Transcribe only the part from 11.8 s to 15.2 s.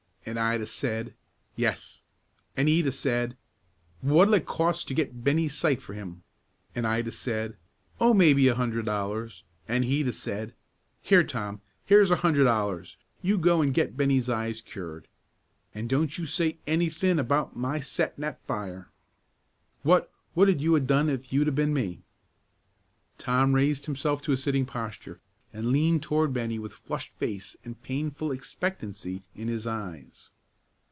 here's a hundred dollars; you go an' get Bennie's eyes cured;